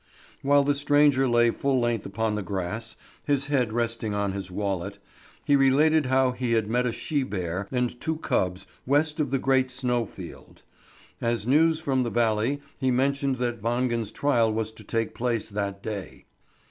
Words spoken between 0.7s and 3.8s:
stranger lay full length upon the grass, his head